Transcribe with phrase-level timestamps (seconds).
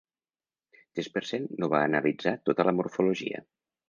[0.99, 3.43] Jespersen no va analitzar tota la morfologia.